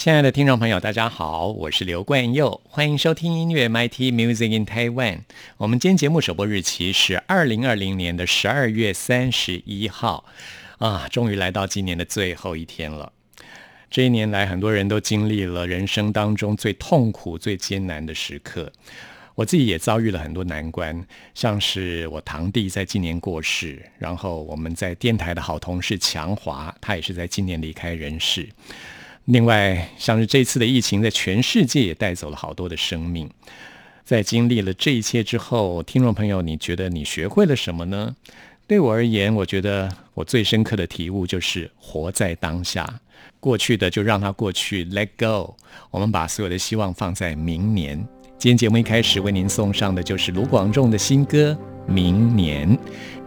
[0.00, 5.18] 亲爱的听众朋友，大家好，我是刘冠佑，欢迎收听音乐 MIT Music in Taiwan。
[5.58, 10.24] 我们今天节目首播日期是二零二零年的十二月三十一号，
[10.78, 13.12] 啊，终于来到今年的最后一天了。
[13.90, 18.72] 这一年来，很多人都经历了人生当中最痛苦、最艰难的时刻。
[19.34, 28.48] 我自己也遭遇了很多难关，像是我堂弟在今年过世，然后我们在电台的好同事强华，他也是在今年离开人世。
[29.32, 33.30] 另外，像是这次的疫情，在全世界也带走了好多的生命。
[34.04, 38.16] 在经历了这一切之后，听众朋友，你觉得你学会了什么呢？
[38.66, 43.00] 对我而言，我觉得我最深刻的体悟就是活在当下，
[43.38, 45.54] 过去的就让它过去，Let go。
[45.92, 48.04] 我们把所有的希望放在明年。
[48.40, 51.54] 今天节目一开始为您送上的就是卢广仲的新歌
[51.92, 52.74] 《明年》。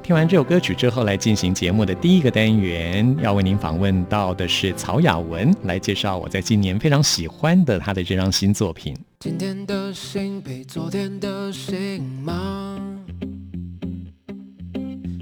[0.01, 8.97] 听完这首歌曲之后，来进行节目的第一个单元，要为您访问到的是曹雅文，来介绍我在今年非常喜欢的他的这张新作品。
[9.19, 12.81] 今天的心比昨天的心忙，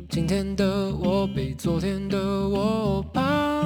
[0.07, 2.17] 今天的我比昨天的
[2.47, 3.60] 我胖，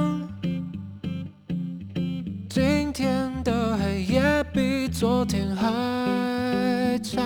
[2.56, 7.22] 今天的黑夜比昨天还长。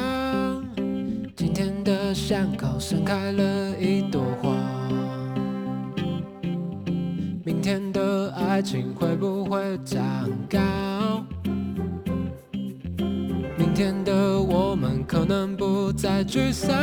[1.36, 4.50] 今天的巷口盛开了一朵花，
[7.44, 10.02] 明天的爱情会不会长
[10.48, 11.24] 高？
[13.56, 16.76] 明天的我们可能不再沮丧。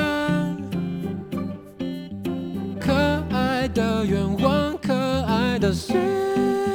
[2.79, 2.93] 可
[3.29, 4.93] 爱的愿望，可
[5.23, 6.66] 爱的希望，明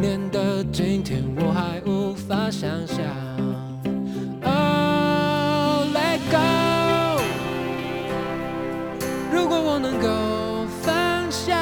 [0.00, 3.04] 年的今天我还无法想象。
[4.42, 6.38] Oh, let go。
[9.30, 10.08] 如果我能够
[10.80, 11.54] 放下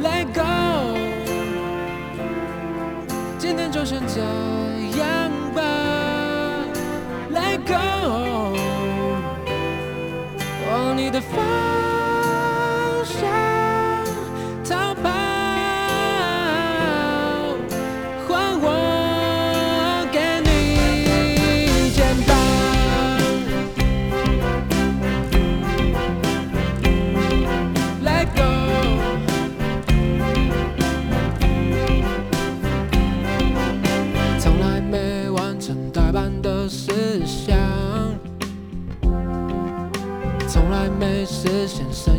[0.00, 0.40] ，Let go，
[3.38, 4.20] 今天就先这
[5.00, 5.60] 样吧
[7.32, 8.56] ，Let go，
[10.70, 11.20] 往你的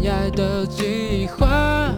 [0.08, 1.92] 爱的计划，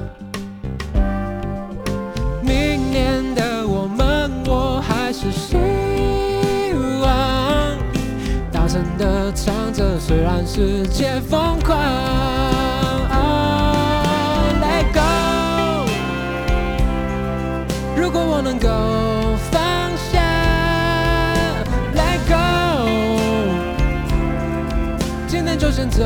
[2.41, 5.55] 明年的我们，我还是希
[7.01, 7.77] 望
[8.51, 11.77] 大声的唱着，虽然世界疯狂。
[14.61, 15.85] Let go，
[17.95, 18.67] 如果我能够
[19.51, 19.61] 放
[20.11, 20.19] 下
[21.95, 22.33] ，Let go，
[25.27, 26.03] 今天就先这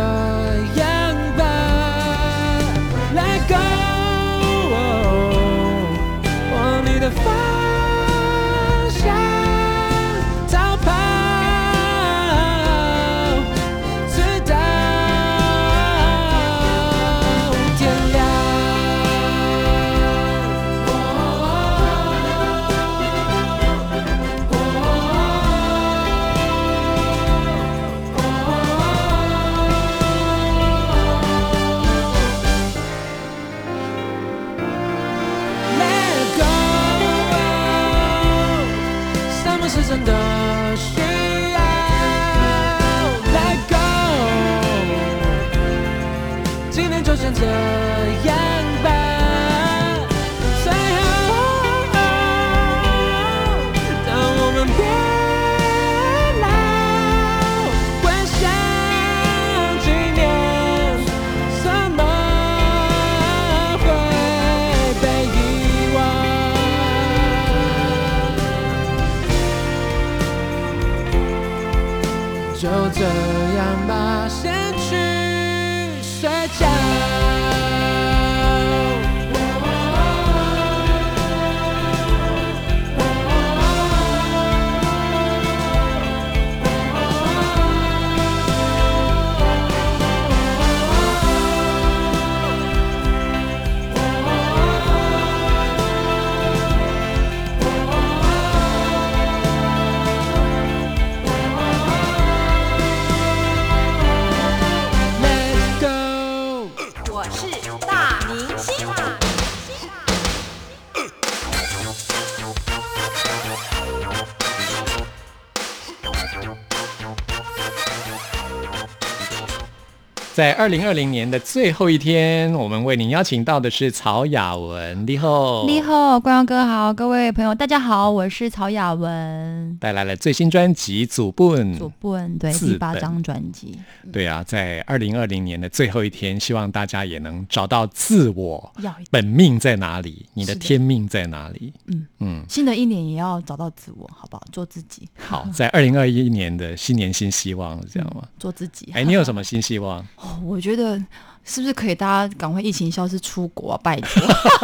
[120.35, 132.35] 在二零二零年的最后一天，我们为您邀请到的是曹雅文，你好，你，好，光耀哥好，各位朋友大家好，我是曹雅文，带来了最新专辑《祖本》，祖本》。
[132.37, 133.79] 对第八张专辑，
[134.11, 138.73] 对啊，在二零二零年的最后一天，希望大家也能找到自我
[139.09, 141.71] 本命在哪里，你的天命在哪里。
[141.85, 144.43] 嗯嗯，新的一年也要找到自我，好不好？
[144.51, 148.23] 做自己，好，在二零二一年的新年新希望，这样吗？
[148.37, 148.91] 做自己。
[148.91, 150.05] 哎，你有什么新希望？
[150.25, 150.97] 哦我觉得
[151.43, 153.79] 是不是可以大家赶快疫情消失出国啊？
[153.83, 154.23] 拜托，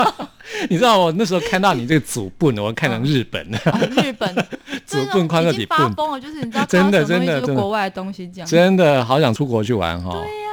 [0.69, 3.46] 你知道我那时候看到你这个祖 bun，我看成日本
[4.02, 4.36] 日本
[4.86, 8.48] 祖 bun 宽乐已经发疯了，就是你知道真的真的国外的东西这样。
[8.50, 10.12] 真的好想出国去玩哈。
[10.12, 10.50] 对呀，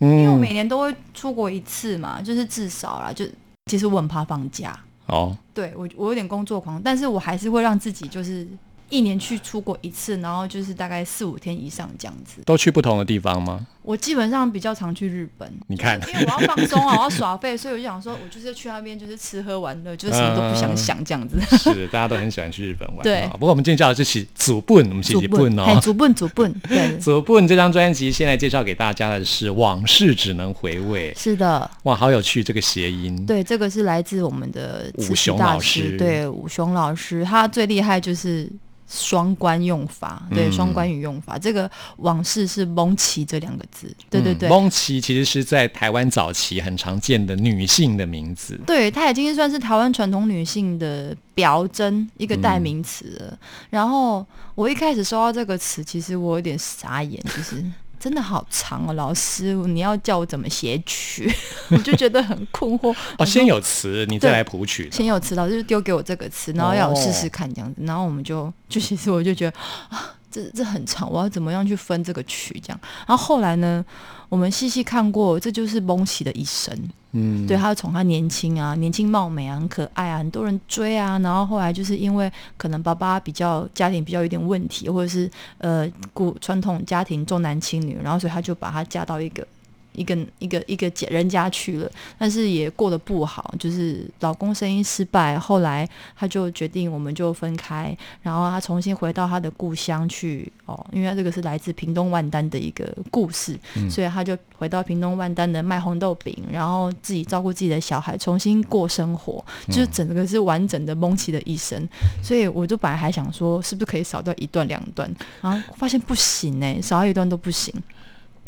[0.00, 3.24] 嗯，因为我每年都会出国一次嘛，就是至少啦，就
[3.66, 8.46] 其实我很怕放假，哦，对我我有点工作狂，但是我还是会让自己就是
[8.88, 12.40] 一年去出国一次，然后就是大概四五天以上这样子。
[12.44, 13.66] 都去不同的地方吗？
[13.82, 21.36] 我基本上比较常去日本，你看因为我要放松啊，我要耍废，所以我就想说，我就是去那边就是吃喝玩乐，就是什么都不想想这样子。
[21.58, 23.02] 是，大家都很喜欢去日本玩。
[23.02, 25.80] 对啊不过我们今天叫的是起祖 bun，我们是起 bun 哎，哦。
[25.80, 31.12] 祖笨祖笨，对，祖 bun 这张专辑，现在介绍给大家的是《往事只能回味》。
[31.18, 33.26] 是的，哇，好有趣，这个谐音。
[33.26, 38.48] 对，这个是来自我们的武雄老师对，武雄老师，他最厉害就是
[38.92, 41.38] 双关用法，对，嗯双关语用法。
[41.38, 44.48] 这个往事是蒙奇这两个字，对对对。
[44.48, 48.60] 嗯蒙奇其实是在台湾早期很常见的女性的名字。
[48.66, 53.38] 对，它已经算是台湾传统女性的表征一个代名词了。
[53.70, 57.64] 然后我一开始收到这个词，其实我有点傻眼，就是
[58.02, 61.32] 真的好长哦，老师，你要叫我怎么写曲？
[61.70, 62.92] 我就觉得很困惑。
[63.16, 64.88] 哦，先有词，你再来谱曲。
[64.90, 69.56] 先有词，老师就丢给我这个词，然后要我试哦试看这样子，然后我们就就其实我就觉得
[69.88, 72.80] 啊，这这很长，我要怎么样去分这个曲这样？
[73.06, 73.84] 然后后来呢，
[74.28, 76.76] 我们细细看过，这就是蒙奇的一生。
[77.12, 89.46] 嗯，对，他宠他年轻啊，年轻貌美啊，很可爱啊，很多人追啊，然后后来就是因为可能爸爸比较家庭比较有点问题，或者是呃古传统家庭重男轻女，然后所以他就把她嫁到一个。
[89.92, 103.58] 一个一个一个姐人家去了，但是也过得不好，就是老公生意失败，后来他就决定我们就分开，然后他重新回到他的故乡去哦，因为他这个是来自屏东万丹的一个故事，
[103.90, 111.88] 所以他就回到屏东万丹的卖红豆饼，然后自己照顾自己的小孩，重新过生活，就是整个是完整的蒙奇的一生。
[112.22, 117.74] 所以我就本来还想说，是不是可以少掉一段两段，然后发现不行哎、少掉一段都不行。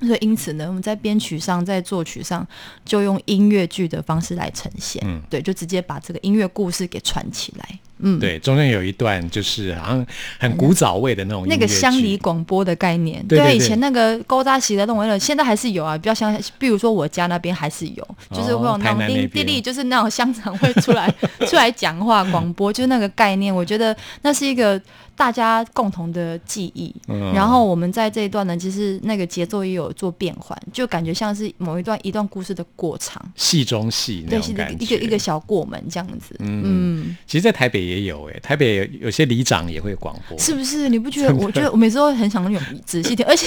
[0.00, 2.46] 所以因此呢，我们在编曲上，在作曲上，
[2.84, 5.22] 就用音乐剧的方式来呈现，嗯。
[5.30, 10.06] 对，就直接把这个音乐故事给串起来，嗯，对，中间有一段就是好像
[10.38, 13.56] 很古早味的那种那个乡里广播的概念，对对对。
[13.56, 19.30] 以前那个勾扎席的动物乐，现在还是有啊，比较像，比如说我家那边还是有，就是会有那种哦台南那边。
[19.30, 21.12] 叮滴滴，就是那种乡长会出来
[21.46, 24.80] 出来讲话广播，就是那个概念，我觉得那是一个
[25.16, 26.94] 大家共同的记忆。
[27.08, 34.84] 嗯然后我们在这一段呢，其实那个节奏也有做变换，就感觉像是某一段一段故事的过场，戏中戏那种感觉。
[34.84, 40.88] 一个一个小过门这样子，嗯嗯其实，在台北也有诶，台北有有些里长也会广播，是不是？
[40.88, 41.34] 你不觉得？
[41.36, 43.46] 我觉得我每次都很想用仔细听， 而且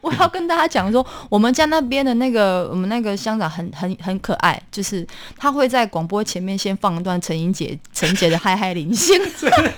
[0.00, 5.06] 我要跟大家讲说，我们家那边的那个我们那个乡长很很很可爱，就是
[5.36, 9.72] 他会在广播前面先放一段陈英杰陈杰的《嗨嗨零星》， 真的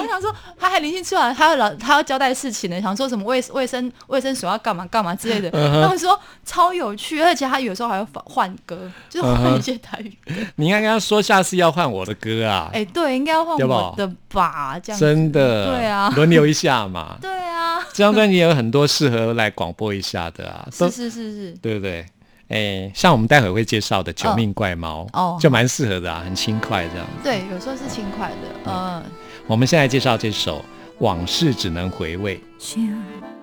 [0.00, 10.32] 我想说，他还零星出来，他要老他要交代事情呢，想说什么卫卫生卫生所要干嘛干嘛之类的，他们说超有趣，而且他有时候还会换歌，就是换一些台语歌。
[10.56, 14.78] 你应该跟他说下次要换我的歌啊，哎、对，应该要换我的吧？
[14.82, 17.16] 这样子真的，对啊轮流一下嘛。
[17.20, 22.06] 对啊， 这张专辑也有很多适合来广播一下的啊，是是是是，对不对？
[22.48, 27.04] 哎，像我们待会会介绍的《九命怪猫》哦就蛮适合的啊，很轻快这样。
[27.24, 28.36] 对，有时候是轻快的，
[28.66, 29.02] 嗯，
[29.48, 30.58] 我们现在介绍这首
[30.98, 32.42] 《往事只能回味。
[32.58, 32.82] 想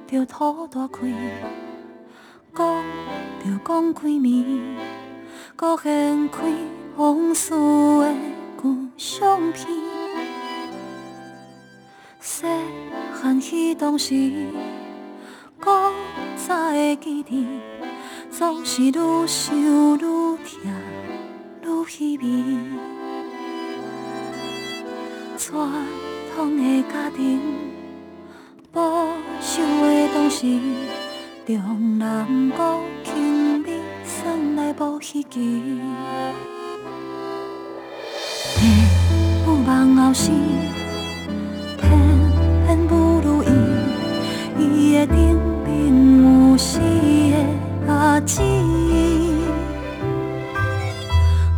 [0.06, 1.00] 着土大开，
[2.54, 2.84] 讲
[3.40, 4.76] 着讲开暝，
[5.56, 6.42] 搁掀开
[6.98, 8.14] 往事的
[8.62, 9.66] 旧相片。
[12.20, 12.46] 细
[13.14, 14.14] 汉彼当时，
[15.58, 15.70] 古
[16.36, 17.48] 早的记忆，
[18.30, 18.92] 总是愈
[19.26, 20.38] 想愈痛，
[21.64, 22.93] 愈稀微。
[25.38, 25.68] 传
[26.36, 27.42] 统的家庭，
[28.72, 28.82] 保
[29.42, 30.46] 守的当时，
[31.46, 32.28] 重男
[33.04, 33.72] 轻美，
[34.06, 35.80] 算来无稀奇。
[39.44, 40.34] 父母望后生，
[41.78, 41.90] 偏
[42.66, 43.50] 偏不如意，
[44.60, 45.36] 伊的顶
[45.66, 46.22] 面
[46.52, 48.42] 有死的阿姊，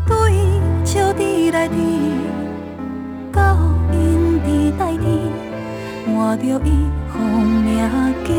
[0.07, 0.13] 对
[0.85, 1.75] 笑滴来滴。
[3.35, 3.57] 到
[3.91, 4.47] 因伫
[4.79, 5.05] 代天，
[6.15, 7.19] 换着伊风
[7.63, 7.77] 名
[8.23, 8.29] 叫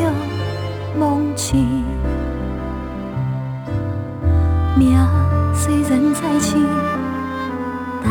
[0.99, 1.59] 忘记。
[4.75, 4.97] 名
[5.55, 6.67] 虽然在生，
[8.03, 8.07] 但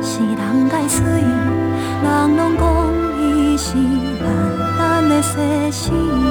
[0.00, 2.62] 是人该水，人拢讲
[3.20, 3.76] 伊是
[4.22, 4.26] 万
[4.78, 5.30] 咱的西
[5.70, 6.21] 施。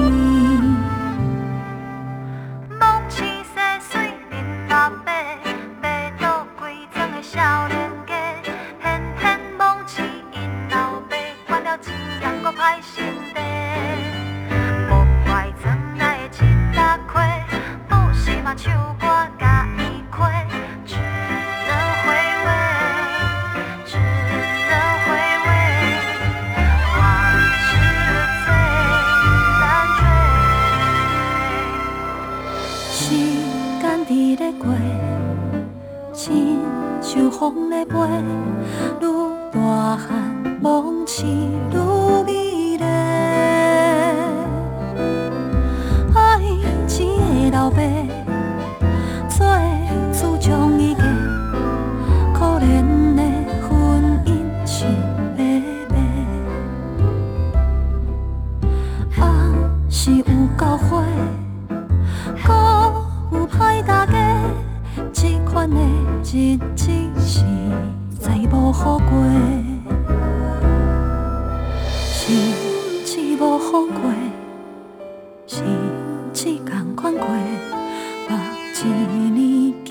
[79.01, 79.89] 一年囝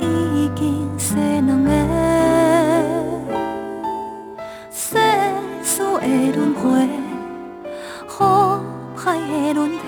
[0.00, 1.70] 已经生两个，
[4.70, 4.98] 世
[5.62, 6.88] 事的轮回，
[8.08, 8.60] 好
[8.96, 9.82] 歹的轮替。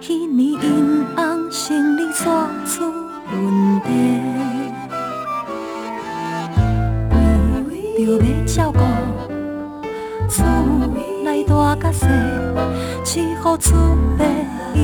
[0.00, 2.90] 迄年因翁生理错出
[3.30, 3.88] 问题，
[7.68, 7.70] 为
[8.06, 8.78] 着要照顾
[10.30, 10.36] 厝
[11.22, 12.06] 内大甲细，
[13.04, 13.74] 只好出
[14.18, 14.24] 卖
[14.74, 14.78] 伊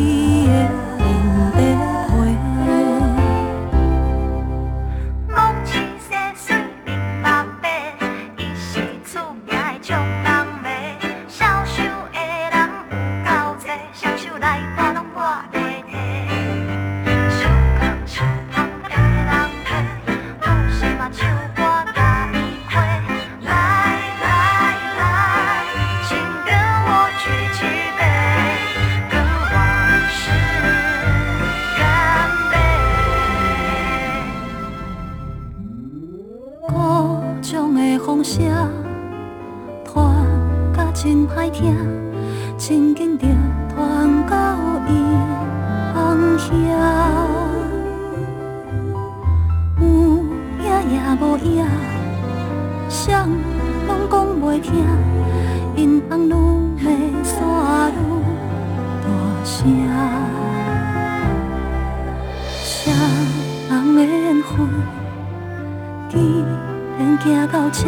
[67.25, 67.87] 行到这，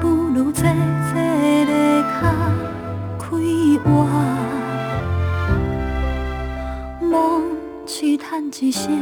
[0.00, 2.24] 不如坐坐咧脚
[3.18, 3.26] 开
[3.84, 4.06] 活，
[7.02, 7.42] 梦
[7.86, 8.98] 试叹一声，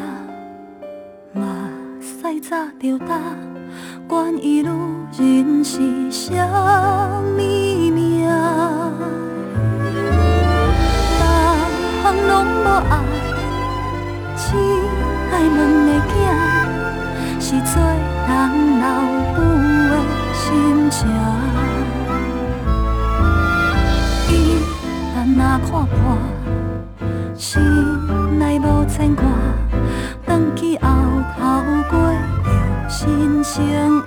[1.33, 3.14] 嘛使早着答，
[4.09, 4.68] 管伊女
[5.16, 6.45] 人是啥
[7.21, 8.26] 物命，
[12.02, 12.92] 人拢无爱，
[14.37, 14.57] 只
[15.30, 16.11] 爱两个囝。
[17.40, 17.80] 是做
[18.28, 18.85] 人老
[19.35, 19.38] 母
[19.88, 19.94] 的
[20.35, 21.08] 心情。
[24.28, 24.32] 伊
[25.14, 25.97] 咱若看破，
[27.35, 27.49] 心
[28.38, 29.25] 内无牵挂，
[30.26, 30.87] 返去后
[31.38, 31.40] 头
[31.88, 32.16] 过着
[32.87, 33.98] 新生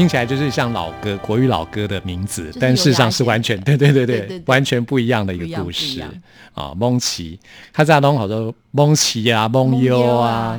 [0.00, 6.00] 听起来就是像老歌国语老歌的名字就，是但事实上是完全 对对对对完全不一样的一个故事。
[6.54, 6.72] 啊。
[6.74, 7.38] 蒙奇，
[7.70, 10.58] 他在东好多蒙奇啊、蒙优啊，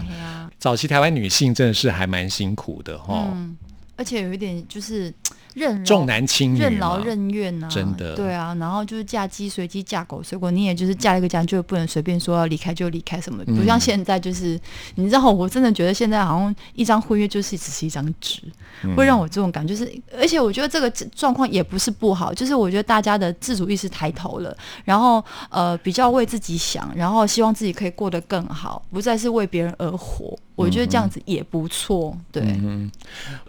[0.60, 3.58] 早期台湾女性真的是还蛮辛苦的哈，嗯，
[3.96, 5.12] 而且有一点就是
[5.54, 8.16] 任劳重男轻女，任劳任怨呐、真的。
[8.16, 13.56] 对啊，然后就是嫁鸡随鸡，嫁狗随狗，你也就是嫁一个家，就不能随便说要离开就离开什么，嗯。
[13.56, 14.60] 不像现在就是，
[14.96, 18.42] 你知道，我真的觉得现在好像一张婚约就是只是一张纸，
[18.84, 18.96] 嗯。
[18.96, 24.56] 会让我这种感觉，就是，而且我觉得这个状况也不是不好，就是我觉得大家的自主意识抬头了，
[24.86, 32.44] 然后呃比较为自己想，然后希望自己可以过得更好，不再是为别人而活，我觉得这样子也不错，对。
[32.44, 32.90] 嗯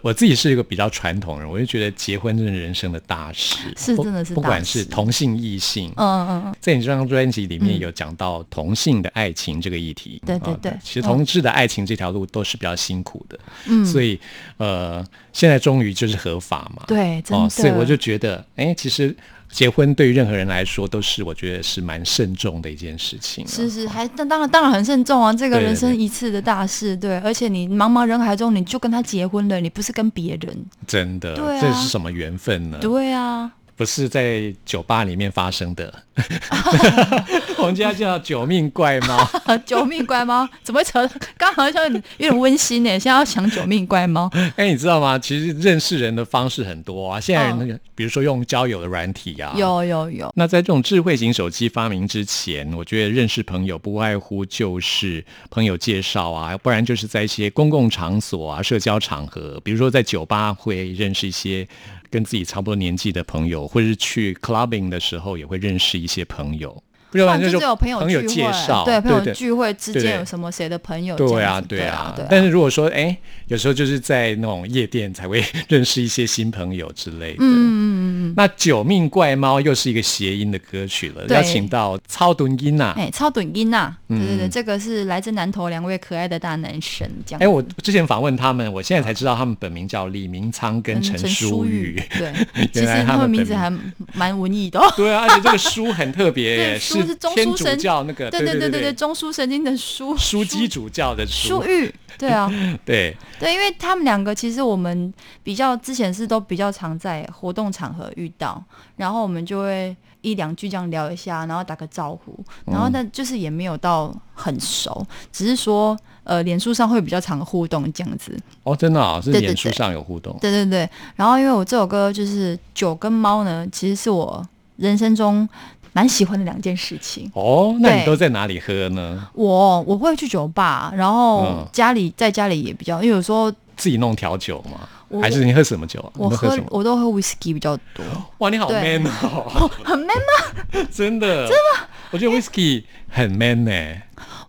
[0.01, 10.73] 我自己是一个比较传统人，我就觉得结婚真是人生的大事，不是真的是不管是同性异性，嗯嗯嗯，在你这张专辑里面嗯有讲到同性的爱情这个议题，啊对对对。
[10.83, 13.85] 其实同志的爱情这条路都是比较辛苦的，嗯。
[13.85, 14.19] 所以
[14.57, 19.15] 呃，现在终于就是合法嘛，对，真的，哦，所以我就觉得，哎，其实
[19.53, 31.61] 结婚对于任何人来说都是我觉得是蛮慎重的一件事情、啊，是是，还但当然当然很慎重啊，这个人生一次的大事，对，而且你茫茫人海中，你就跟他结婚了，你不是跟别人，真的，对啊。
[31.61, 32.79] 这是什么缘分呢？
[32.81, 33.51] 对啊，
[33.83, 35.93] 不是在酒吧里面发生的，
[37.59, 39.29] 我们家叫九命怪猫。
[39.67, 41.05] 九命怪猫怎么会扯？
[41.37, 45.19] 刚好像有点温馨呢，现在要想九命怪猫， 哎，你知道吗？
[45.19, 47.19] 其实认识人的方式很多啊。
[47.19, 49.53] 现在人比如说用交友的软体啊，。
[49.57, 61.67] 有有有，那在这种智慧型手机发明之前，我觉得认识朋友不外乎就是朋友介绍啊，不然就是在一些公共场所啊、社交场合，比如说在酒吧会认识一些
[62.13, 66.83] 跟自己差不多年纪的朋友，或者是去 clubbing 的时候也会认识一些朋友，
[67.21, 73.15] 不然就就是有朋友朋友聚介绍，会，对，朋友对聚会之间有什么谁的朋友这对啊，对啊，但是如果说，哎，
[73.47, 77.37] 有时候就是在那种夜店才会认识一些新朋友之类的。
[77.39, 81.37] 嗯嗯嗯嗯，那《九命怪猫》又是一个谐音的歌曲了，对。
[81.37, 82.93] 邀请到超短音呐。
[82.97, 87.41] 哎，超短音呐，对对对，嗯这个是来自南投两位可爱的大男神，这样。
[87.41, 92.01] 哎，我之前访问他们，我现在才知道他们本名叫李明仓跟陈淑玉。
[92.17, 92.33] 对，
[92.71, 93.71] 其 原来他实他们名名字还
[94.13, 94.91] 蛮文艺的哦。
[94.95, 102.49] 对啊，而且这个书很特别耶，对书是中枢神教那个，对对对对对对，中枢神经的枢枢机主教的书，书玉，对啊，
[102.85, 105.13] 对，对，因为他们两个其实我们
[105.43, 108.63] 比较之前是都比较常在活动场合遇到，
[108.95, 118.37] 然后我们就会一两句这样聊一下，然后打个招呼，然后但就是也没有到很熟，只是说呃脸书上会比较常互动这样子。
[118.63, 124.41] 哦，真的啊，是脸书上有互动，对对对，然后因为我这首歌就是酒跟猫呢，其实是我
[124.77, 125.47] 人生中
[125.93, 127.31] 蛮喜欢的两件事情。
[127.33, 129.27] 哦，那你都在哪里喝呢？
[129.33, 134.87] 我我会去酒吧，然后嗯家里在家里也比较，因为有时候自己弄调酒吗？
[135.09, 136.09] 我还是你喝什么酒啊？
[136.17, 136.57] 我喝？
[136.69, 138.03] 我都喝 whisky 比较多，
[138.39, 140.81] 哇，你好 man 哦， 很 man 吗？
[140.91, 141.87] 真的，真的吗？
[142.09, 143.71] 我觉得 whisky 很 man 呢、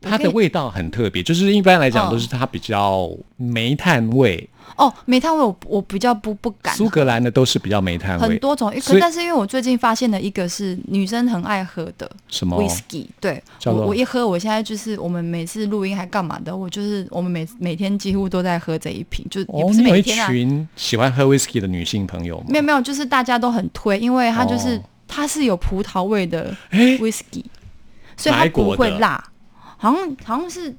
[0.00, 6.74] 它的味道很特别，就是一般来讲嗯都是它比较煤炭味，哦，煤炭味我我比较不不敢。
[6.74, 8.28] 苏格兰的都是比较煤炭味。
[8.28, 22.46] 很多种，可但是因为我最近发现了一个是女生很爱喝的什么？whisky，对我我一喝，我现在就是我们每次录音还干嘛的，我就是我们每每天几乎都在喝这一瓶，就也哦，不是每天啊，群喜欢喝 whisky 的女性朋友吗？
[22.48, 27.44] 没有没有，就是大家都很推，因为它就是、哦它是有葡萄味的哎 whisky，
[28.16, 29.22] 所以它不会辣，
[29.76, 30.74] 好像好像是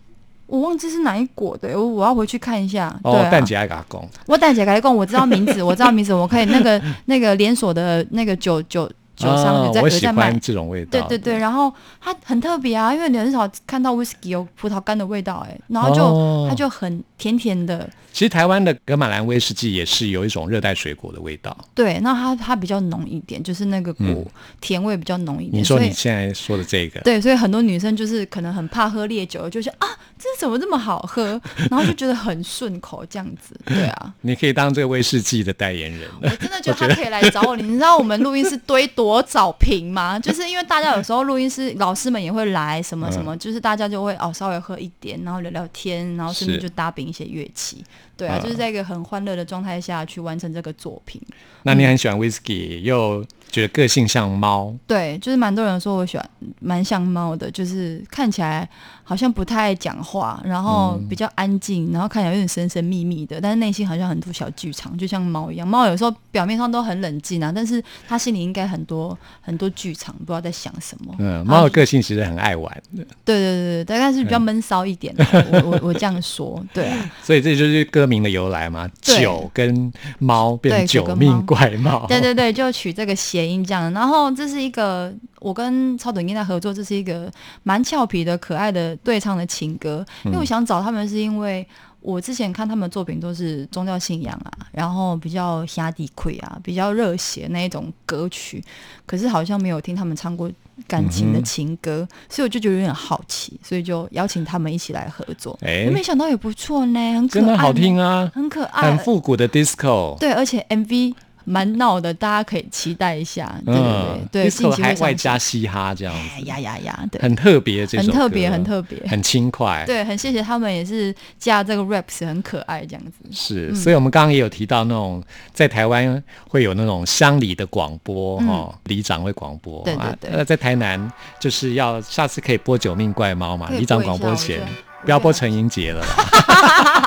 [0.47, 2.93] 我忘记是哪一国的，我我要回去看一下。
[3.03, 10.39] 对哦，啊、蛋姐爱给他供，我蛋姐改讲，我知道名字，我知道名字，我可以那个 那个连锁的那个酒酒酒商啊有在、我喜有在卖欢。
[10.39, 10.91] 这种味道。
[10.91, 21.56] 对对对，然后它很特别啊，因为你很少看到 whisky 有葡萄干的味道，哎，然后就、哦它就很甜甜的，其实台湾的格马兰威士忌也是有一种热带水果的味道。
[21.73, 24.25] 对，那它它比较浓一点，就是那个果、嗯
[24.62, 34.13] 甜味比较浓一点，你说你现在说的这个，对，所以很多女生就是可能很怕喝烈酒，就是啊，这怎么这么好喝， 然后就觉得很顺口这样子，对啊。
[34.21, 36.28] 你可以当这个威士忌的代言人我。
[36.28, 37.56] 真的 觉得他可以来找我。
[37.56, 40.17] 你知道我们录音室堆多少瓶吗？
[40.21, 47.83] 就是因为大家有时候录音师老师们也会来，什么什么，就是大家就会哦稍微喝一点，然后聊聊天，然后顺便就搭饼一些乐器。
[48.17, 51.21] 对啊，嗯就是在一个很欢乐的状态下去完成这个作品。
[51.63, 56.29] 那你很喜欢 whisky，又觉得个性像猫，对，就是蛮多人说我喜欢
[56.61, 58.69] 蛮像猫的，就是看起来
[59.07, 65.67] 好像不太爱讲话，然后比较安静，然后看起来有点神神秘秘的，但是内心好像很多小剧场，就像猫一样。
[65.67, 71.13] 猫有时候表面上都很冷静啊，但是它心里应该很多很多剧场，不知道在想什么。
[71.19, 75.25] 嗯，猫的个性其实很爱玩的，对对对对，大概是比较闷骚一点的。
[75.63, 83.93] 我我我这样说，对啊， 所以这就是歌名的由来嘛，对九跟猫变九命怪猫，对对对，就取这个谐音这样。
[83.93, 85.13] 然后这是一个
[85.45, 87.31] 我跟超短音在合作，这是一个
[87.62, 90.03] 蛮俏皮的、可爱的对唱的情歌。
[90.23, 91.67] 因为我想找他们，是因为
[92.01, 98.63] 我之前看他们的作品都是宗教信仰啊，然后比较下底溃啊，比较热血那一种歌曲，
[99.05, 100.51] 可是好像没有听他们唱过。
[100.89, 105.58] 感情的情歌，所以我就觉得有点好奇，所以就邀请他们一起来合作。
[105.62, 113.55] 哎没想到也不错呢，很可爱，真的好听，啊，很可爱，很复古的 disco，对，而且 MV 蛮闹的，大家可以期待一下。
[113.65, 118.99] 对对对对，近嗯，disco 期会上线还外加嘻哈这样子，哎呀呀呀，对，很特别，这首很特别，很特别。
[119.08, 123.12] 很轻快，对，很谢谢他们，也是加这个 raps 很可爱这样子。
[123.31, 123.75] 是，嗯。
[123.75, 130.29] 所以我们刚刚也有提到那种在台湾会有那种乡里的广播哦，里长会广播，嗯对对啊对。
[130.34, 134.60] 那在台南就是要下次可以播《九命怪猫》嘛，里长广播前
[135.03, 136.03] 不要播陈英杰了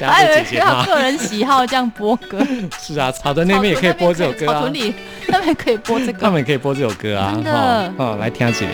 [0.00, 0.78] 还有被姐姐骂。
[0.80, 2.44] 要个人喜好这样播歌，
[2.80, 4.94] 是啊，草屯那边也可以播这首歌啊草屯，里
[5.28, 6.18] 那边可以播这个。
[6.18, 8.70] 他们也可以播这首歌啊，真的哦哦，来听起来。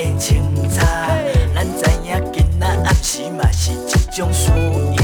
[0.00, 1.08] 的清茶，
[1.54, 4.96] 咱知影今仔暗时嘛是一种输赢，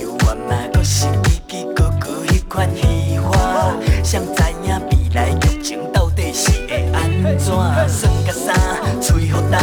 [0.00, 7.46] 犹原嘛搁是记记哥哥迄款喜欢，谁知影未来剧情到底是会安怎？
[7.88, 8.52] 算甲啥，
[9.00, 9.58] 吹好大，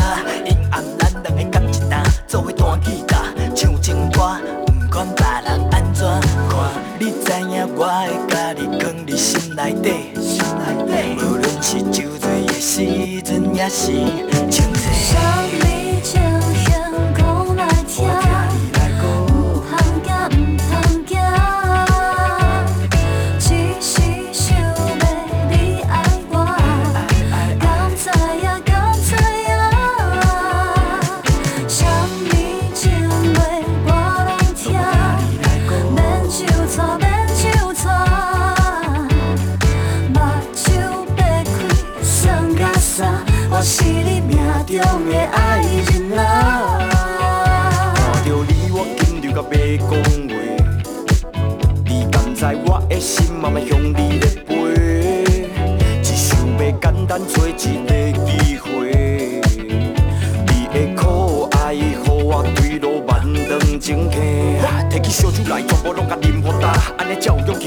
[0.45, 6.07] 阴暗咱两个共一担，做伙弹吉他，唱情歌，不管别人安怎
[6.47, 10.15] 看，你知影我会甲你藏伫心内底。
[11.17, 13.91] 无论是酒醉的时阵，也是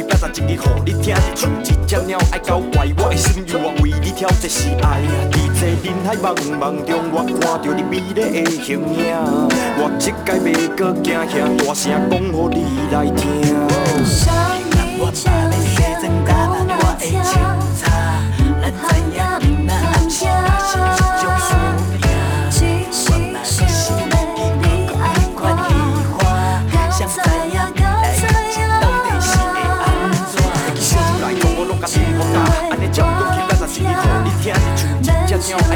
[0.08, 5.00] 尼才有勇气表达一句，互你听，像一只鸟爱交怪，我的心犹原为你跳，这是爱。
[5.30, 8.22] 在这人海茫茫中，我看着你美丽的
[8.62, 9.14] 形影，
[9.78, 11.32] 我这届要搁惊吓，
[11.64, 12.56] 大声讲互你
[12.90, 13.20] 来听。
[14.04, 14.62] 想你
[15.12, 16.28] 情形讲
[16.66, 17.06] 来听，
[18.60, 18.80] 咱知
[19.14, 20.16] 影今仔暗时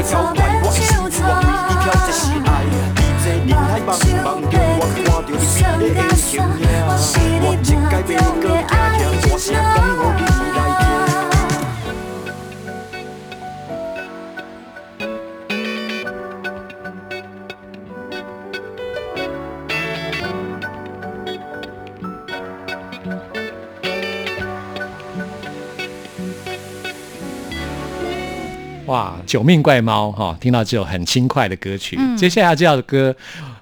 [0.09, 2.47] 交怪，我的心犹原为你跳，这是爱。
[2.95, 3.89] 在这人海茫
[4.21, 6.63] 茫中，我看着你美丽的形影，
[7.41, 7.69] 我这
[8.03, 8.45] 届要搁
[9.21, 10.21] 惊吓，大声讲互你
[10.55, 10.83] 来听。
[28.85, 32.15] 哇，九命怪猫哈、听到这首很轻快的歌曲，嗯。
[32.15, 33.15] 接下来这首歌，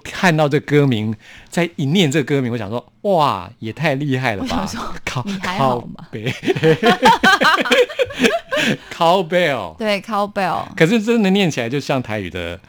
[0.04, 1.16] 看到这歌名，
[1.48, 4.48] 在一念这歌名，我想说，哇，也太厉害了吧。
[4.50, 4.94] 我想说！
[5.02, 6.06] 靠你还好吗？
[6.10, 6.30] 背
[8.92, 12.60] cowbell，对，cowbell，可是真的念起来就像台语的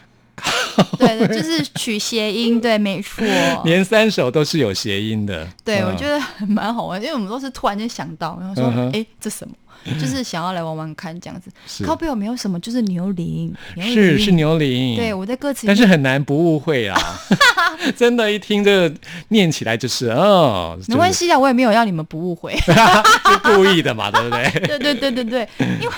[0.97, 3.23] 对对，就是取谐音，对，没错。
[3.65, 5.47] 连三首都是有谐音的。
[5.63, 9.53] 对，嗯我觉得很蛮好玩，因为我们都是突然间想到，然后说哎、这什么？
[9.99, 11.51] 就是想要来玩玩看这样子。
[11.67, 12.57] 是靠背有没有什么？
[12.61, 14.31] 就是牛铃，是是。
[14.31, 16.97] 牛铃，对，我在歌词但，是很难不误会啊！
[17.95, 18.95] 真的，一听这个
[19.27, 22.53] 念起来就是哦，没关系啊，我也没有要你们不误会。
[22.65, 24.49] 就是，是故意的嘛，对不对？
[24.67, 25.93] 对对对对对，因为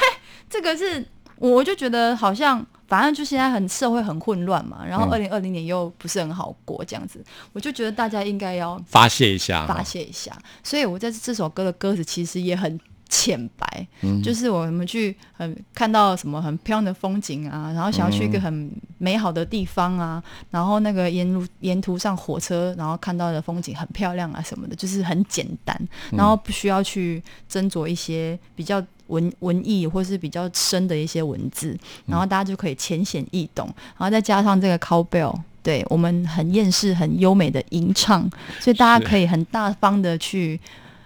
[0.50, 1.06] 这个是，
[1.38, 2.66] 我就觉得好像。
[2.88, 10.32] 反正就现在很社会很混乱嘛，然后嗯二零二零年又不是很好过，这样子，我就觉得大家应该要发泄一下，发泄一下。
[10.64, 20.22] 所以我在这首歌的歌词其实也很浅白，嗯就是我们去很看到什么很漂亮的风景啊，然后想要去一个很美好的地方啊，
[20.52, 25.80] 然后那个沿路沿途上火车，然后看到的风景很漂亮啊什么的，就是很简单，
[26.12, 28.84] 然后不需要去斟酌一些比较。
[29.08, 33.66] 文文艺或是比较深的一些文字，然后大家就可以浅显易懂，
[33.98, 40.60] 然后再加上这个 cowbell，对我们很厌世、很优美的吟唱，所以大家可以很大方的去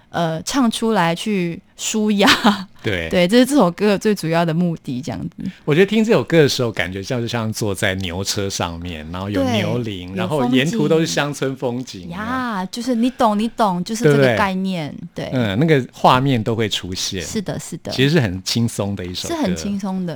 [0.10, 2.30] 呃唱出来，去舒压。
[2.84, 5.30] 对对，这是这首歌最主要的目的，这样子。
[5.66, 12.62] 我觉得听这首歌的时候，感觉像就像坐在牛车上面，然后有牛铃，然后沿途都是景乡村风景啊。
[12.62, 14.96] 呀，就是你懂，你懂，就是这个概念。
[15.14, 20.16] 对，嗯，那个画面都会出现，是的，是的，其实是很轻松的一首歌，是很轻松的。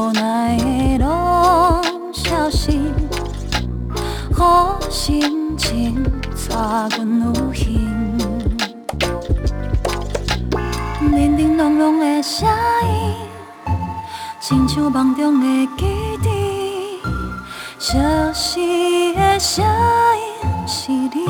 [0.00, 1.82] 的、无奈的拢
[2.12, 2.70] 消失，
[4.34, 6.02] 好心情
[6.48, 6.56] 带
[6.96, 8.16] 阮有幸。
[11.00, 13.14] 叮叮咚咚的声音，
[14.40, 17.00] 亲像梦中的基地。
[17.78, 17.98] 消
[18.32, 18.60] 失
[19.14, 21.26] 的声音是你，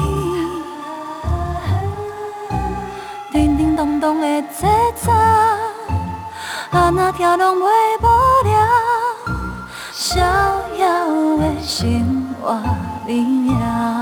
[3.33, 5.11] 叮叮咚咚的节奏，
[6.71, 7.65] 啊哪跳拢袂
[8.03, 8.30] 无，
[10.13, 12.05] 逍遥的心，
[12.43, 12.61] 我
[13.07, 14.00] 明了。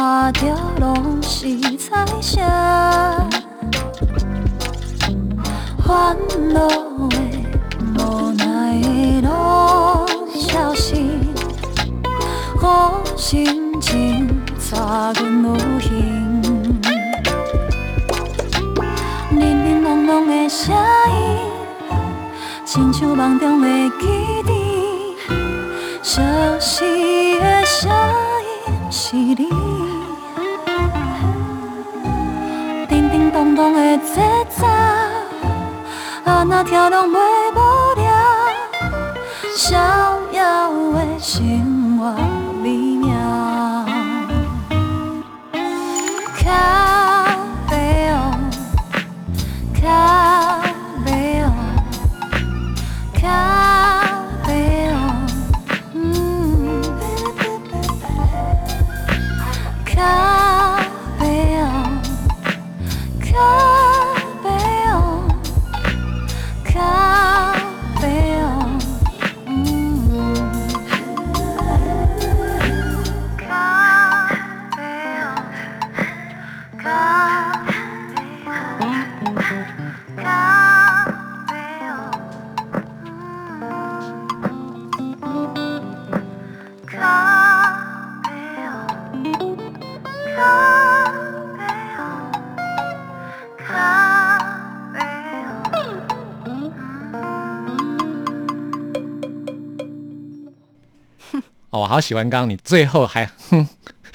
[0.00, 0.40] 看着
[0.78, 2.40] 拢是彩色，
[5.86, 6.16] 烦
[6.54, 6.66] 恼
[7.10, 7.16] 的、
[7.98, 10.96] 无奈的拢消失，
[12.58, 14.26] 好心情
[14.72, 14.78] 带
[15.20, 16.40] 阮有幸。
[19.28, 20.74] 叮叮咚咚的声
[21.10, 21.12] 音，
[22.64, 23.68] 亲像梦中的
[36.62, 37.29] 跳动不。
[101.90, 103.66] 好喜欢刚刚你最后还哼，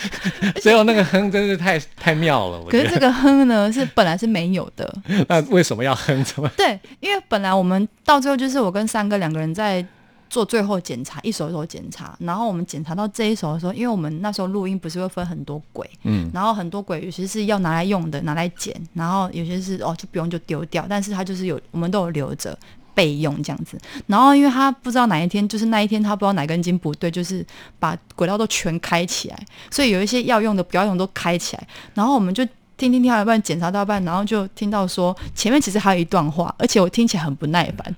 [0.64, 2.64] 最后那个哼真是太太妙了。
[2.70, 4.98] 可是这个哼呢，是本来是没有的。
[5.28, 6.24] 那为什么要哼？
[6.24, 6.48] 怎么？
[6.56, 9.86] 对，因为本来我们到最后就是我跟三哥两个人在
[10.30, 12.16] 做最后检查，一首一首检查。
[12.20, 22.58] 然后我们检查到这一首的时候，因为我们那时候录音不是会分很多轨，嗯，然后很多轨有些是要拿来用的，拿来剪，然后有些是哦就不用就丢掉，但是它就是有我们都有留着。
[22.96, 23.78] 备用这样子，
[24.08, 27.46] 然后因为他不知道哪一天，就是那一天他不知道哪根筋不对，就是
[27.78, 29.38] 把轨道都全开起来，
[29.70, 32.44] 所以有一些要用的不要用都开起来，然后我们就
[32.78, 37.96] 听听听到一半，检查到一半，然后就听到说前面其实还有一段话，而且我听起来很不耐烦，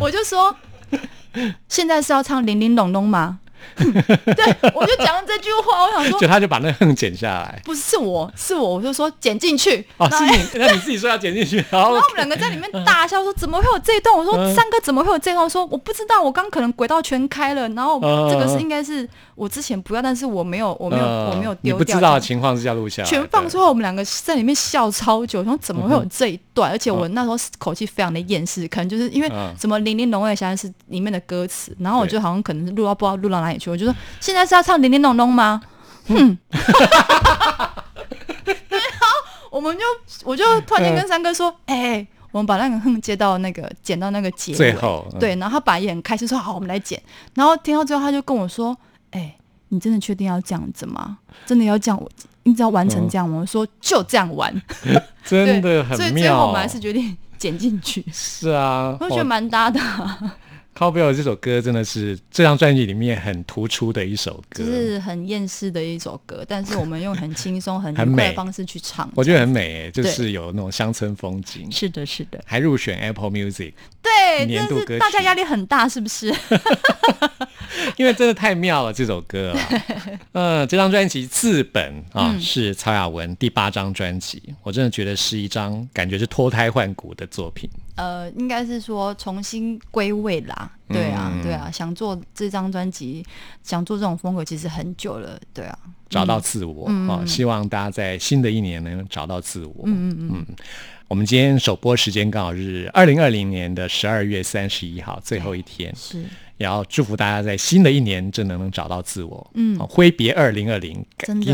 [0.00, 0.56] 我就说
[1.68, 3.40] 现在是要唱零零隆隆吗？
[3.76, 7.60] 对，我就讲了这句话，我想说就他就把那个哼剪下来。
[7.64, 14.16] 不是是我是我，我就说剪进去，哦，是你，那你自己说要剪进去， 然后我们两个在里面大笑，说怎么会有这一段？
[14.16, 15.48] 我说嗯三哥怎么会有这一段？
[15.48, 19.08] 说我不知道，我刚可能轨道全开了，然后嗯这个是应该是
[19.42, 22.14] 我之前不要，但是我没有，我没有，呃我没有你不知道丢掉这样。
[22.14, 26.70] 的情况之下录下来，全放出对来，我们两个在里面笑超久，说怎么会有这一段？
[26.70, 29.52] 而且我那时候口气非常的厌世，可能就是因为嗯。
[29.58, 35.60] 什么《零零龙尾侠》是里面的歌词，然后我就好像可能是录到不知道录到哪里去，我就说 现在是要唱《零零龙龙》吗？
[36.06, 36.62] 哼， 然
[39.00, 39.06] 后
[39.50, 39.82] 我们就
[40.24, 45.18] 我就突然间跟三哥说，哎、我们把那个哼接到那个剪到那个结尾，最后嗯。
[45.20, 47.00] 对，然后他本来也很开心说好，我们来剪，
[47.34, 48.76] 然后听到最后他就跟我说，
[49.12, 49.34] 哎、
[49.68, 51.18] 你真的确定要这样子吗？
[51.46, 52.02] 真的要这样？
[52.42, 53.38] 你只要完成这样吗？
[53.40, 54.52] 我说就这样玩，
[55.24, 56.46] 真的很妙所以最后。
[56.48, 60.36] 我们还是决定剪进去，是啊，我觉得蛮搭的啊、
[60.74, 68.14] Cowbell 这首歌真的是这张专辑里面很突出的一首歌，就是很厌世的一首歌，但是我们用很轻松、很 很美。
[68.14, 71.88] 愉快的方式去唱，我觉得很美诶，就是有那种乡村风景，是。
[71.90, 74.98] 的，是的，还入选 Apple Music，对，年度歌曲。
[74.98, 76.34] 大家曲压力很大，是不是？
[77.96, 79.68] 因为真的太妙了这首歌啊。
[80.32, 82.40] 呃，这张专辑字本啊、嗯。
[82.40, 87.68] 是曹雅文第八张专辑，我真的觉得是一张感觉是脱胎换骨的作品。
[87.94, 93.24] 呃，应该是说重新归位啦，对啊，嗯对啊，想做这张专辑，
[93.62, 95.78] 想做这种风格其实很久了，对啊，
[96.08, 99.82] 找到自我嗯啊、希望大家在新的一年能找到自我。
[99.84, 100.10] 嗯。
[100.10, 100.56] 嗯嗯，
[101.08, 106.24] 我们今天首播时间刚好是二零二零年的十二月三十一号，最后一天，是
[106.62, 109.50] 也要祝福大家在新的一年真的能找到自我。
[109.54, 111.44] 嗯哦挥别二零二零，真的。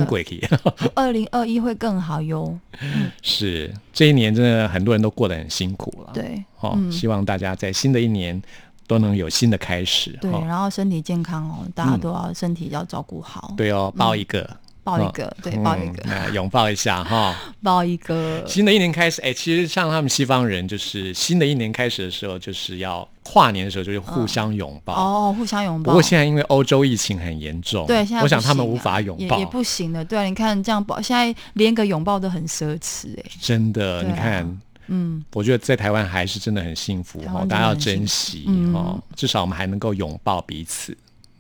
[0.95, 2.57] 二零二一会更好哟，
[3.23, 6.11] 是这一年真的很多人都过得很辛苦了。
[6.13, 8.41] 对哦，嗯希望大家在新的一年
[8.87, 10.17] 都能有新的开始。
[10.21, 14.49] 对，哦、然后身体健康哦，大家都要身体要照顾好，对哦，抱一个，
[14.89, 17.37] 抱一个，对，嗯抱一个，那拥抱一下哈。
[17.63, 24.95] 抱一个，新的一年开始，哎，其实像他们西方人，就是新的一年开始的时候，就是要跨年的时候，就是互相拥抱。
[24.95, 25.93] 哦，互相拥抱。
[25.93, 30.05] 不过现在因为欧洲疫情很严重，对，现在我想他们无法拥抱也也，不行了。
[30.05, 34.61] 对啊，你看这样抱，现在连个拥抱都很奢侈哎、真的，啊你看。
[34.91, 40.97] 嗯，我觉得在台湾还是真的很幸福哦，台湾真的大家要珍惜嗯哦，至少我们还能够拥抱彼此。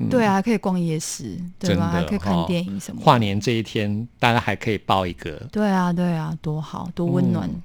[0.09, 1.88] 对啊，还可以逛夜市，对吧？
[1.88, 3.05] 还可以看哦电影什么的。
[3.05, 5.32] 跨年这一天，大家还可以抱一个。
[5.51, 7.49] 对啊，对啊，多好，多温暖。
[7.49, 7.62] 嗯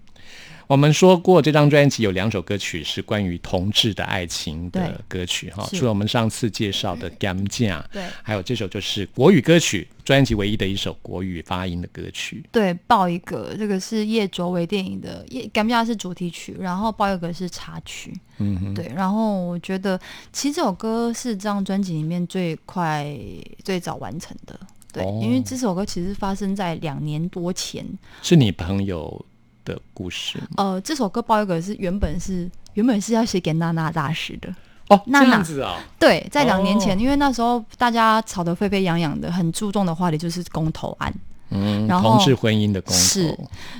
[0.67, 12.43] 我们说过，这张专辑有两首歌曲是关于同志的爱情的歌曲哈，除了我们上次介绍的 《Gam 架》，对还有这首就是国语歌曲，专辑唯一的一首国语发音的歌曲。
[12.51, 18.13] 对，爆一个，这个是叶卓伟电影的《叶甘亚》是主题曲，然后爆一个是插曲。
[18.37, 19.99] 嗯哼，对，然后我觉得
[20.31, 23.05] 其实这首歌是这张专辑里面最快、
[23.63, 24.59] 最早完成的。
[24.91, 27.85] 对，哦因为这首歌其实发生在两年多前。
[28.21, 29.23] 是你朋友
[29.65, 34.53] 的故事呃，这首歌包一个是原本是原本是要写给娜娜大师的。
[34.89, 41.13] 哦，这娜娜样子啊，对，在两年前，哦因为那时候大家吵得沸沸扬扬的，很注重的话题就是公投案。
[41.53, 43.27] 嗯，然后同志婚姻的公是，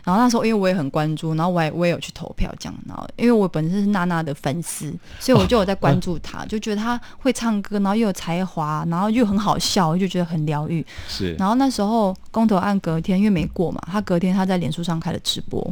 [0.04, 10.86] 然后那时候因为我也很关注，然后我也我也有去投票这样，然后因为我本身是娜娜的粉丝，所以我就有在关注她，就觉得她会唱歌，然后又有才华，然后又很好笑，我就觉得很疗愈。
[11.08, 15.68] 是，然后那时候公投案隔天，因为没过嘛，他隔天他在脸书上开了直播，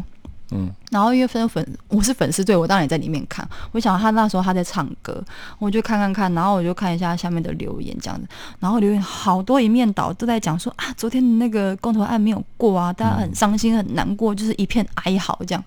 [0.54, 3.47] 嗯，然后因为分粉，我是粉丝队，我当然也在里面看。
[3.72, 5.24] 我想他那时候他在唱歌，
[5.60, 8.28] 我就看看看，然后我就看一下下面的留言这样子，
[8.60, 15.64] 然后留言好多一面倒都在讲说啊，昨天的那个公投案没有过啊，大家很伤心很难过，就是一片哀嚎这样。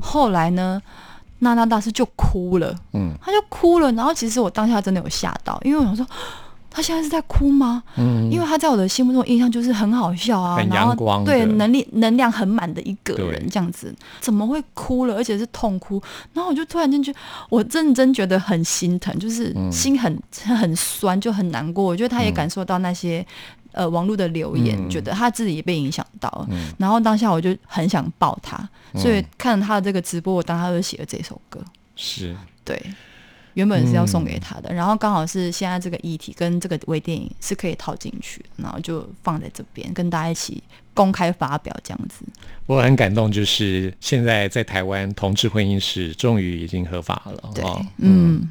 [0.00, 0.82] 后来呢，
[1.38, 6.04] 娜娜大师就哭了，嗯，他就哭了，然后其实我当下真的有吓到，因为我想说。
[6.70, 7.82] 他现在是在哭吗？
[7.96, 16.00] 嗯，因为他在我的心目中印象就是很好笑啊，很然后阳光对能力能量很满的一个人，这样子怎么会哭了，而且是痛哭？
[16.32, 17.18] 然后我就突然间觉得，
[17.48, 21.84] 我认真觉得很心疼，就是嗯心很很酸，就很难过。
[21.84, 23.26] 我觉得他也感受到那些。
[23.72, 31.60] 呃，网络的留言，嗯觉得他自己也被影响到了，嗯然后当下我就很想抱他，所以看了他的这个直播，我当他就写了这首歌。
[31.94, 32.82] 是对，
[33.54, 40.62] 原本是要送嗯给他的，然后刚好是现在这个议题跟这个微电影是可以套进去，然后就放在这边跟大家一起
[40.94, 42.24] 公开发表这样子。
[42.66, 47.50] 我很感动，就是现在在台湾同志婚姻是终于已经合法了。
[47.54, 48.48] 对，哦嗯，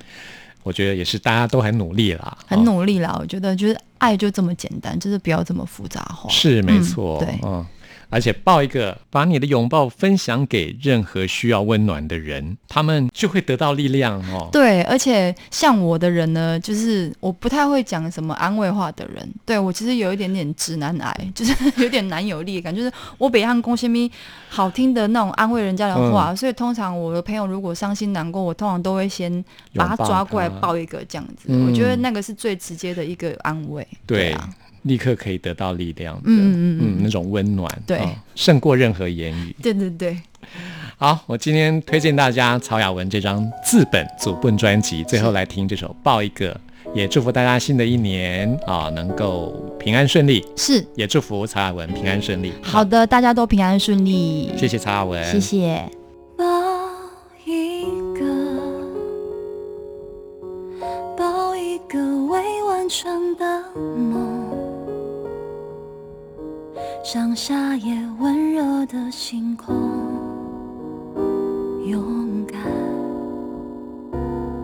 [0.64, 3.16] 我觉得也是大家都很努力啦，很哦努力啦。
[3.20, 6.30] 我觉得就是爱就这么简单，就是不要这么复杂化。
[6.30, 7.66] 是没错，嗯对嗯，
[8.10, 14.50] 而且抱一个，把你的拥抱分享给任何需要温暖的人，他们就会得到力量哦。
[14.52, 19.30] 对，而且像我的人呢，就是我不太会讲什么安慰话的人。
[19.46, 24.12] 对我其实有一点点直男癌， 就是有点男友力感，就是我北汉公先咪
[24.50, 29.44] 好听的那种安慰人家的嗯话，所以通常我的朋友如果伤心难过，我通常都会先
[29.76, 31.46] 把他抓过来抱一个这样子。
[31.48, 33.88] 嗯我觉得那个是最直接的一个安慰。
[34.08, 34.50] 对啊，
[34.84, 39.56] 立刻可以得到力量的，嗯嗯嗯嗯那种温暖，对哦胜过任何言语。
[39.62, 40.18] 对对对，
[40.98, 46.54] 好，我今天推荐大家曹雅文这张自本组 bun 专辑，最后来听这首《抱一个》，
[46.94, 52.54] 也祝福大家新的一年啊能够平安顺利，是也祝福曹雅文平安顺利。
[52.62, 54.52] 好的，大家都平安顺利。
[54.58, 55.84] 谢谢曹雅文，谢谢。
[56.38, 56.46] 抱
[57.46, 57.84] 一
[58.18, 58.26] 个，
[61.18, 64.29] 抱一个未完成的梦，
[67.04, 69.76] 像夏夜温热的星空，
[71.86, 72.60] 勇敢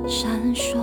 [0.07, 0.77] 闪烁。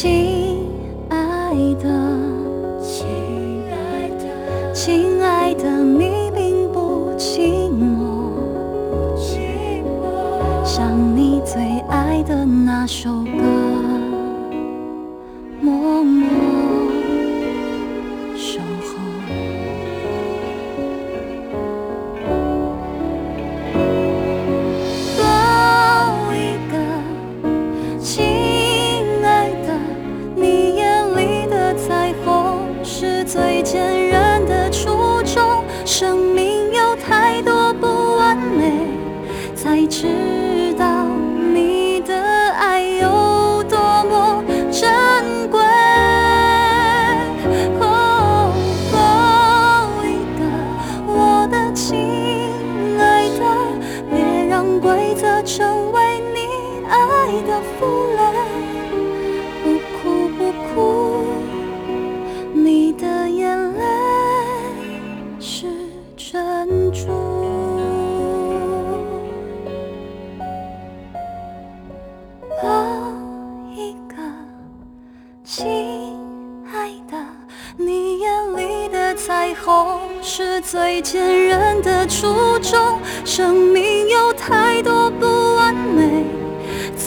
[0.00, 0.64] 亲
[1.08, 1.90] 爱的，
[2.80, 3.04] 亲
[3.68, 8.30] 爱的，亲爱的，你并不寂寞，
[10.64, 13.17] 像你最爱的那首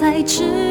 [0.02, 0.71] 才知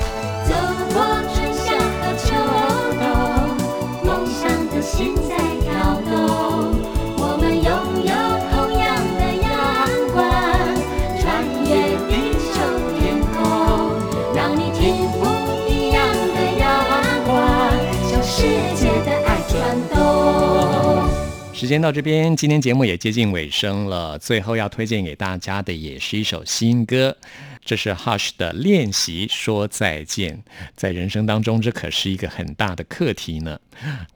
[21.61, 24.17] 时间到这边，今天节目也接近尾声了。
[24.17, 27.15] 最后要推荐给大家的也是一首新歌，
[27.63, 30.37] 这是 Hush 的《练习说再见》。
[30.75, 33.59] 在人生当中，这可是一个很大的课题呢。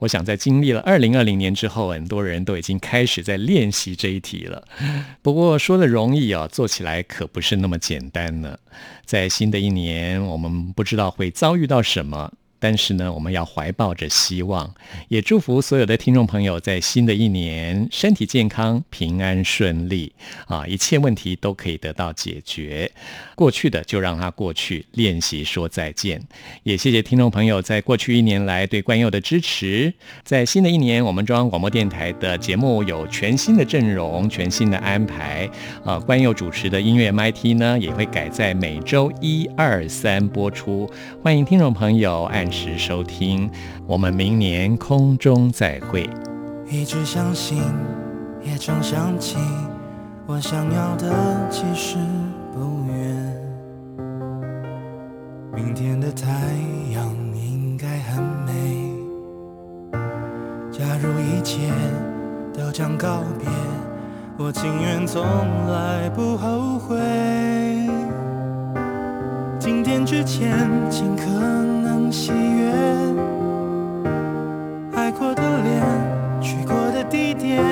[0.00, 4.66] 我想在经历了2020年之后，很多人都已经开始在练习这一题了。
[5.22, 8.58] 不过说的容易啊，做起来可不是那么简单呢。
[9.04, 12.32] 在新的一年，我们不知道会遭遇到什么。
[12.58, 14.74] 但是呢，我们要怀抱着希望，
[15.08, 20.12] 也祝福所有的听众朋友在新的一年身体健康、平安顺利
[20.46, 22.90] 啊，一切问题都可以得到解决。
[23.34, 26.22] 过去的就让它过去，练习说再见。
[26.62, 29.92] 也谢谢听众朋友在过去一年来对关佑的支持。
[30.24, 35.48] 在新的一年，我们中央广播电台的节目有全新的阵容、全新的安排
[35.84, 35.98] 啊。
[35.98, 40.90] 关佑主持的音乐 MIT 呢，也会改在每周一、二、三播出。
[41.22, 43.50] 欢迎听众朋友按时收听。
[43.86, 46.08] 我们明年空中再会。
[46.70, 47.62] 一直相信，
[48.42, 49.36] 也常想起，
[50.26, 51.96] 我想要的其实
[52.52, 53.32] 不远。
[55.54, 56.28] 明天的太
[56.92, 58.52] 阳应该很美。
[60.70, 61.70] 假如一切
[62.52, 63.48] 都将告别，
[64.36, 65.24] 我情愿从
[65.68, 66.96] 来不后悔。
[69.58, 71.75] 今天之前，尽可能
[72.10, 72.72] 喜悦。
[74.94, 75.82] 爱过的脸，
[76.40, 77.62] 去过的地点，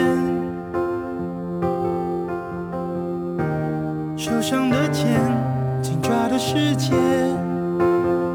[4.17, 5.07] 受伤的肩，
[5.83, 6.93] 紧抓的世界。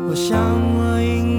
[0.09, 1.38] 我想我应